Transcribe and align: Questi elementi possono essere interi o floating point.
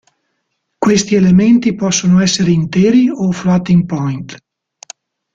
Questi 0.79 1.13
elementi 1.13 1.75
possono 1.75 2.21
essere 2.21 2.49
interi 2.49 3.07
o 3.11 3.31
floating 3.31 3.85
point. 3.85 4.35